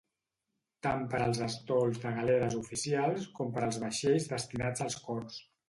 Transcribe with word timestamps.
Tant 0.87 1.03
per 1.11 1.19
a 1.25 1.27
estols 1.47 1.99
de 2.07 2.13
galeres 2.17 2.57
oficials, 2.63 3.29
com 3.41 3.55
per 3.59 3.65
a 3.69 3.71
vaixells 3.87 4.29
destinats 4.35 4.87
al 4.91 4.95
cors. 5.09 5.41